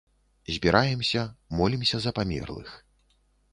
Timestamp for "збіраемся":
0.55-1.21